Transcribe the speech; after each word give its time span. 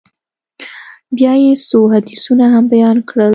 بيا 1.15 1.33
يې 1.43 1.51
څو 1.69 1.79
حديثونه 1.93 2.45
هم 2.53 2.63
بيان 2.73 2.97
کړل. 3.09 3.29